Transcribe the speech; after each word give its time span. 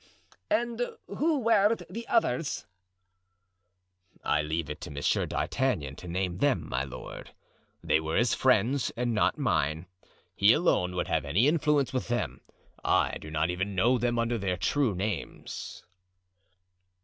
"And 0.49 0.81
who 1.05 1.37
were 1.41 1.75
the 1.87 2.07
others?" 2.07 2.65
"I 4.23 4.41
leave 4.41 4.67
it 4.67 4.81
to 4.81 4.89
Monsieur 4.89 5.27
d'Artagnan 5.27 5.95
to 5.97 6.07
name 6.07 6.39
them, 6.39 6.67
my 6.67 6.83
lord. 6.83 7.35
They 7.83 7.99
were 7.99 8.17
his 8.17 8.33
friends 8.33 8.91
and 8.97 9.13
not 9.13 9.37
mine. 9.37 9.85
He 10.35 10.53
alone 10.53 10.95
would 10.95 11.07
have 11.07 11.23
any 11.23 11.47
influence 11.47 11.93
with 11.93 12.07
them; 12.07 12.41
I 12.83 13.19
do 13.19 13.29
not 13.29 13.51
even 13.51 13.75
know 13.75 13.99
them 13.99 14.17
under 14.17 14.39
their 14.39 14.57
true 14.57 14.95
names." 14.95 15.83